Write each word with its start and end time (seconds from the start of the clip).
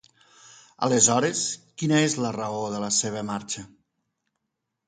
Aleshores, 0.87 1.43
quina 1.81 2.01
és 2.07 2.17
la 2.23 2.33
raó 2.39 2.65
de 2.77 2.83
la 2.87 2.93
seva 3.01 3.25
marxa? 3.31 3.67